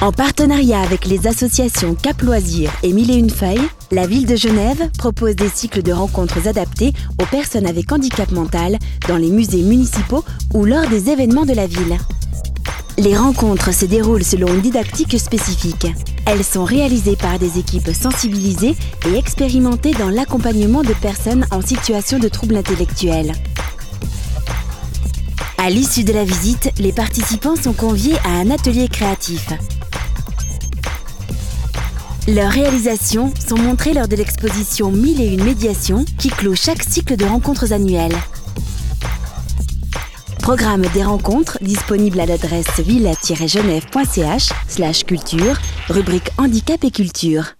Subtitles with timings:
[0.00, 4.36] En partenariat avec les associations Cap Loisirs et Mille et Une Feuilles, la ville de
[4.36, 9.62] Genève propose des cycles de rencontres adaptés aux personnes avec handicap mental dans les musées
[9.62, 10.24] municipaux
[10.54, 11.98] ou lors des événements de la ville.
[12.96, 15.88] Les rencontres se déroulent selon une didactique spécifique.
[16.26, 18.76] Elles sont réalisées par des équipes sensibilisées
[19.08, 23.32] et expérimentées dans l'accompagnement de personnes en situation de troubles intellectuels.
[25.58, 29.48] À l'issue de la visite, les participants sont conviés à un atelier créatif.
[32.28, 37.72] Leurs réalisations sont montrées lors de l'exposition 1001 médiations qui clôt chaque cycle de rencontres
[37.72, 38.14] annuelles.
[40.40, 45.56] Programme des rencontres disponible à l'adresse ville-genève.ch culture,
[45.88, 47.57] rubrique handicap et culture.